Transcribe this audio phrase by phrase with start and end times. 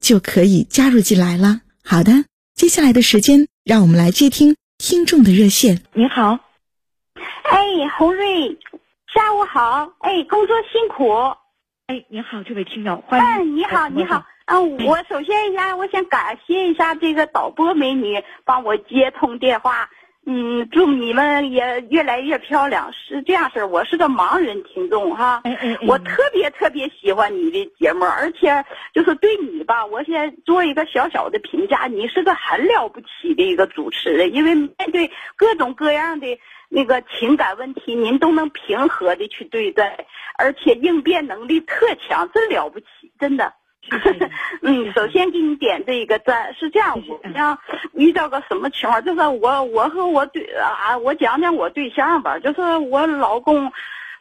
[0.00, 1.60] 就可以加入进来了。
[1.84, 5.82] 好的，接下来的时间，让我们来接听听众的热线。
[5.94, 6.38] 你好，
[7.44, 8.58] 哎，洪瑞，
[9.14, 11.12] 下午好，哎，工作辛苦。
[11.86, 13.54] 哎，你好，这位听友，欢迎。
[13.54, 19.88] 嗯，你好，你好，嗯，我首先一下，我想感谢一下这个导播美女帮我接通电话。
[20.28, 22.92] 嗯，祝你们也越来越漂亮。
[22.92, 25.40] 是这样式儿，我是个盲人听众哈，
[25.86, 36.26] 我特别特别喜欢你的节目，而且就是对你吧，我先做一个小小的评价，你是个很了不起的一个主持人，因为面对各种各样的
[36.68, 43.54] 那个情感问题，您都能平和的去对待，而且应变能力特强，真了不起，真的。
[44.62, 46.52] 嗯，首先给你点这一个赞。
[46.54, 47.58] 是这样，我像
[47.94, 53.72] 遇到个什么情况，就是我我和我对啊，我讲讲我对象吧，就是我老公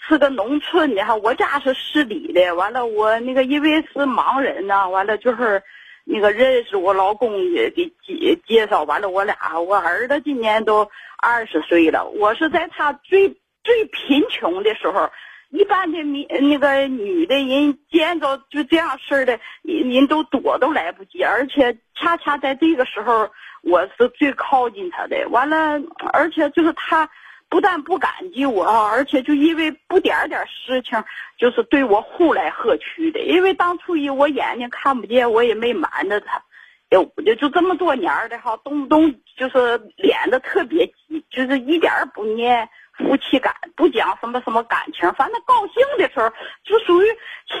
[0.00, 2.54] 是个农村的哈，我家是市里的。
[2.54, 5.62] 完了，我那个因为是盲人呢，完了就是
[6.04, 13.28] 那个认识我老公也给介介绍完了，我俩我儿子今年都二十岁了，我是在他最
[13.62, 15.08] 最贫穷的时候。
[15.52, 23.28] 一般的民那个女的人见着就这样式的，人人都躲都来不及，而且恰恰在这个时候，
[23.62, 25.28] 我是最靠近他的。
[25.28, 25.78] 完了，
[26.14, 27.10] 而且就是他
[27.50, 31.04] 不但不感激我啊，而且就因为不点点事情，
[31.36, 33.20] 就是对我呼来喝去的。
[33.20, 36.42] 因为当初一我眼睛看不见，我也没瞒着他，
[36.90, 37.04] 就
[37.34, 42.70] 就这么多年的哈，动不动就是脸的特别急，就是一点不念。
[42.98, 46.30] 夫妻感不讲什么什么感情，反正高兴的时候
[46.62, 47.06] 就属于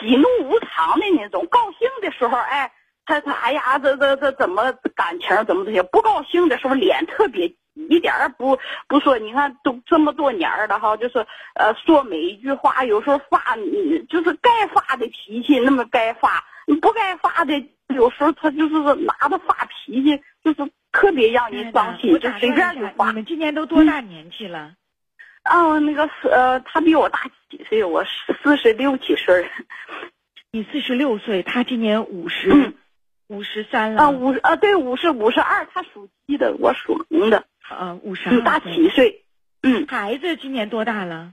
[0.00, 1.46] 喜怒无常的那种。
[1.50, 2.72] 高兴的时候，哎，
[3.04, 5.82] 他他哎呀，这这这怎么感情怎么这些？
[5.82, 9.18] 不高兴的时候脸特别一点儿不不说。
[9.18, 13.56] 你看都这么多年了哈，就是呃说每一句话，有时候发
[14.08, 16.44] 就是该发的脾气那么该发，
[16.80, 23.08] 不该发的有时候他就是拿着发脾气，就是特别让人伤心，就随便就发。
[23.08, 24.72] 你们今年都多大年纪了？
[25.50, 27.20] 哦，那个是呃，他比我大
[27.50, 28.04] 几岁，我
[28.42, 29.48] 四十六七岁。
[30.50, 32.72] 你四十六岁，他今年五十，
[33.28, 34.02] 五十三了。
[34.02, 37.44] 啊，五啊，对，五十五十二，他属鸡的，我属龙的。
[37.68, 38.42] 啊，五十二。
[38.42, 39.24] 大七岁。
[39.62, 39.86] 嗯。
[39.86, 41.32] 孩子今年多大了？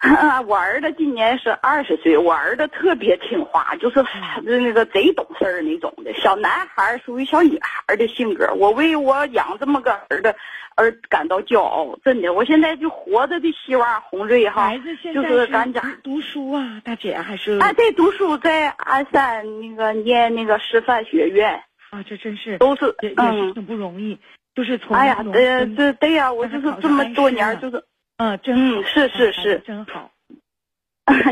[0.46, 4.04] 我儿子今年是二十岁，我儿子特别听话， 就是
[4.42, 8.52] 那个贼懂事儿那种的小男孩，属于小女孩的性格。
[8.54, 10.34] 我为我养这么个儿子
[10.76, 12.32] 而感到骄傲，真的。
[12.32, 14.72] 我现在就活着的希望，红瑞哈，
[15.12, 21.60] 就是咱家读书啊，大姐还是啊，对，读书在鞍山那个念那个师范学院
[21.90, 24.16] 啊，这真是都是也也是挺不容易，
[24.54, 27.82] 就是从哎呀，对对对呀，我就是这么多年就是。
[28.18, 30.10] 嗯，真嗯是是是真好，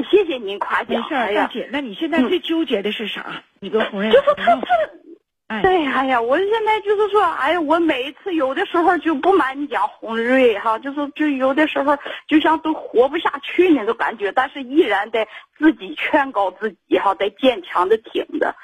[0.08, 1.02] 谢谢您夸奖。
[1.02, 3.42] 没事，大姐，那你现在最纠结的是啥？
[3.58, 11.98] 你跟红人就是他是，对，哎呀，我现在就是说，哎呀，我每一次有的时候就不瞒你讲，红瑞哈，就是就有的时候
[12.28, 15.26] 就像都活不下去那种感觉，但是依然得
[15.58, 18.54] 自己劝告自己哈，得坚强的挺着。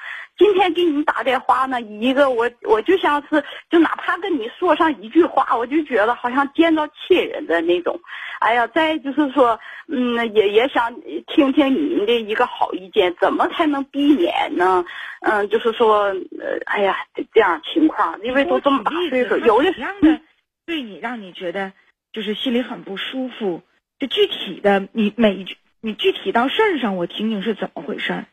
[0.43, 7.97] 今天给你打电话呢，一个我我就像是，就哪怕跟你说上一句话，我就觉得好像见到亲人的那种。
[8.41, 9.57] 哎呀，再就是说，
[9.87, 10.93] 嗯，也也想
[11.27, 14.83] 听听您的一个好意见，怎么才能避免呢？
[15.21, 16.97] 嗯，就是说，呃，哎呀，
[17.33, 20.19] 这样情况，因为都这么大岁数，有的样的
[20.65, 21.71] 对你让你觉得
[22.11, 23.61] 就是心里很不舒服。
[23.97, 28.25] 就具体的，你每一句，你具体到事儿上，我听听是怎么回事。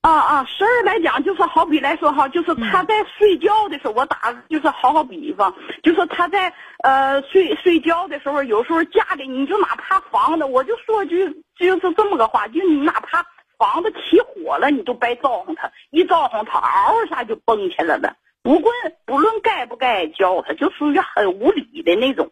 [0.00, 5.52] 啊啊，事儿来讲就是好比来说哈，就是他在睡觉的时候，我打就是好好比方，
[5.82, 6.52] 就是他在
[6.84, 11.26] 呃睡睡觉的时候，有时候家里你就哪怕房子，我就说句
[11.58, 13.26] 就是这么个话，就你哪怕
[13.58, 18.72] 房子起火了，你都别招呼他，一招呼他嗷一下就蹦起来了，不论
[19.04, 22.30] 不论该不该教他，就属于很无理的那种。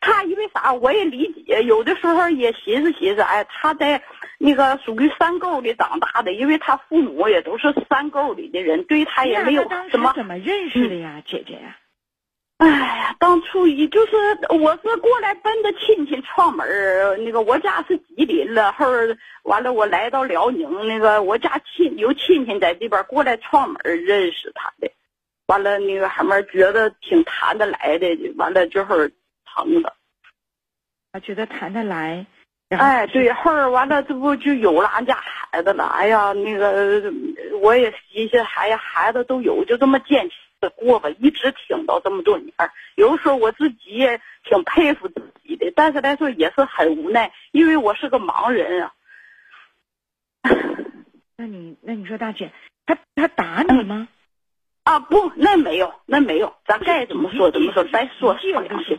[0.00, 4.02] 他因为啥我也理解，有的时候也寻思寻思，哎，他在
[4.38, 10.12] 那个属于山沟里长大的，因为他父母也都是山沟里的人，对他也没有什么。
[10.14, 11.76] 怎么认识的呀，姐姐呀？
[12.58, 14.16] 哎呀，当初一就是
[14.48, 18.86] 我是过来奔着亲戚串门儿，那个我家是吉林了，后
[19.42, 24.90] 完了我来到辽宁，那个我家亲有亲戚在这边过来串门儿认识他的，
[25.46, 29.12] 完了那个什么觉得挺谈得来的，完了就是
[29.56, 29.94] 成了。
[31.12, 32.26] 啊，觉得谈得来。
[32.68, 35.84] 哎，对，后儿完了，这不就有了俺家孩子了？
[35.84, 37.02] 哎呀，那个
[37.60, 40.36] 我也寻思，哎呀，孩子都有，就这么坚持。
[40.74, 42.52] 过吧，一直挺到这么多年
[42.96, 48.92] 有的时候我自己也挺佩服自己的，但是来说也是很无奈，因为我是个盲人啊。
[51.38, 52.50] 那你那你说大姐，
[52.84, 54.08] 他他打你吗？
[54.82, 58.96] 啊不，那没有，那没有，咱该怎么说怎么说，咱说说两句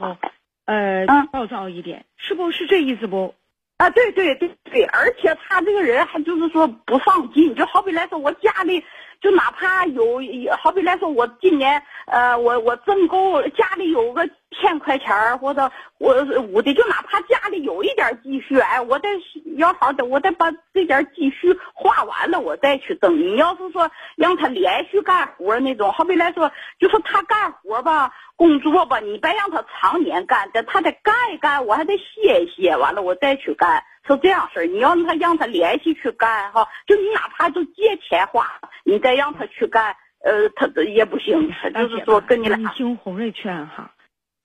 [0.68, 0.74] 话。
[0.74, 3.34] 呃，暴躁一点，是不是这意思不？
[3.78, 8.84] 啊，对对对对，而且他这个人还就是说不上进，就好比来说我家里。
[9.22, 10.22] 就哪怕有，
[10.62, 16.16] 好比来说，我今年，呃，我我挣够家里有个千块钱或者我
[16.54, 19.10] 我的，就哪怕家里有一点积蓄，哎，我得
[19.58, 23.18] 要好的，我得把这点积蓄花完了，我再去挣。
[23.18, 33.84] 你要是说让他连续干活那种，好比来说，就是他干活吧，工作吧，你别让他常年干，的，他得干一干，我还得歇一歇，完了我再去干。
[34.08, 38.48] 是这样式儿，你要他让他联系去干哈，就你哪怕就借钱花，
[38.84, 41.52] 你再让他去干，呃，他也不行。
[41.74, 43.92] 就是说跟你俩，你听洪瑞劝哈，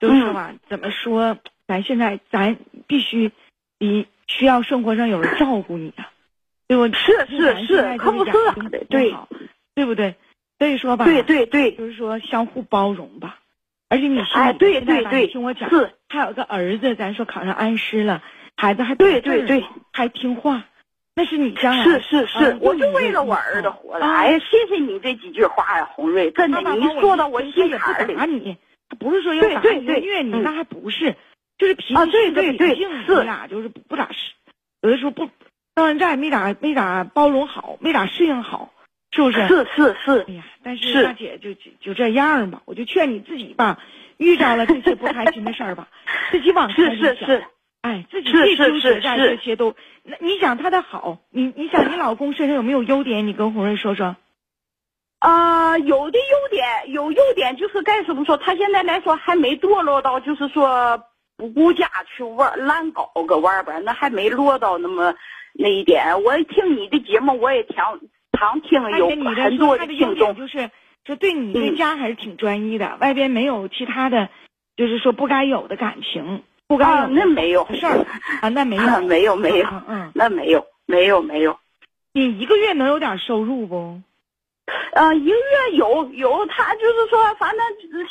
[0.01, 2.57] 就是说吧，怎么说，咱现在咱
[2.87, 3.31] 必须，
[3.79, 6.11] 你需要生活上有人照顾你啊，
[6.67, 6.87] 对不？
[6.95, 8.33] 是是是，可不是
[8.89, 9.15] 对，
[9.75, 10.17] 对不对？
[10.59, 13.39] 所以说吧，对对对，就是说相互包容吧。
[13.89, 18.23] 而且你说，哎，对对对，听我讲，是，还有个儿子，咱说考上安师了。
[18.63, 20.63] 孩子还对对对，还听话，
[21.17, 24.07] 那是你将来是是是，我就为了我儿子活的。
[24.07, 28.15] 哎呀，谢谢你这几句话呀，红瑞，真的，你说到我心坎里。
[28.15, 28.57] 打你，
[28.89, 31.17] 他不是说要打你虐你，那还不是，
[31.59, 34.33] 就是脾气性格秉性，你俩就是不咋适，
[34.81, 35.29] 有的时候不
[35.75, 38.73] 到现在没咋没咋包容好，没咋适应好，
[39.11, 39.49] 是不是？
[39.49, 40.25] 是是是。
[40.29, 43.81] 哎呀，但是大姐就就这样吧，我就劝你自己吧，
[44.19, 45.89] 遇着了这些不开心的事儿吧，
[46.31, 47.45] 自己往是是是。
[47.83, 49.75] 哎，自己最纠结在这些都，
[50.05, 53.27] 那你想他的好，你你想你老公身上有没有优点？
[53.27, 54.17] 你跟红瑞说说。
[55.19, 58.37] 啊，有的优点，有优点就是该怎么说？
[58.37, 61.03] 他现在来说还没堕落到，就是说
[61.37, 65.15] 不顾家去玩乱搞个玩吧，那还没落到那么
[65.55, 66.23] 那一点。
[66.23, 68.01] 我听你的节目，我也常
[68.39, 70.71] 常听，有很多的听众，就是
[71.05, 74.29] 就对你对家还是挺专一的，外边没有其他的，
[74.77, 76.45] 就是说不该有的感情。
[76.79, 78.07] 啊，那没有事儿
[78.41, 81.59] 啊，那没有，没有，没有，嗯，那没有，没有，没有。
[82.13, 84.01] 你一个月能有点收入不？
[84.93, 87.61] 呃，一个月有有，他就是说，反正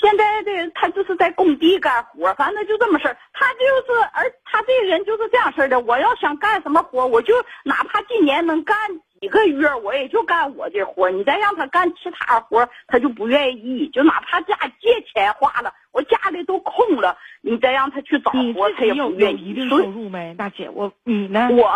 [0.01, 3.17] 现在的他就是在工地干活，反正就这么事儿。
[3.33, 3.59] 他就
[3.93, 5.79] 是，而他这人就是这样式的。
[5.79, 8.75] 我要想干什么活，我就哪怕今年能干
[9.21, 11.09] 几个月，我也就干我这活。
[11.11, 13.87] 你再让他干其他活，他就不愿意。
[13.93, 19.51] 就哪怕家借钱花了，我家里都空了，你再让他去找活，他也不愿意。
[19.51, 21.49] 一定收入没，大姐，我你呢？
[21.51, 21.71] 我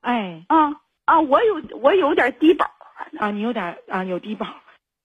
[0.00, 0.72] 哎，啊
[1.04, 2.64] 啊，我有我有点低保。
[3.18, 4.46] 啊，你有点啊，有低保，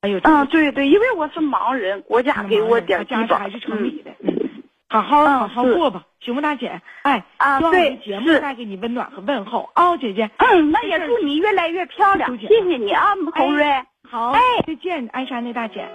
[0.02, 4.12] 还有啊，对对，因为我是盲人，国家给我点低保还是成立的。
[4.22, 4.41] 嗯，
[4.92, 6.82] 好好好好过吧，行不，大姐？
[7.04, 10.30] 哎，啊，对，节目带给你温暖和问候啊，姐姐。
[10.36, 13.66] 嗯，那也祝你越来越漂亮，谢谢你啊，红瑞。
[14.10, 15.90] 好，哎，再见，鞍山的大姐。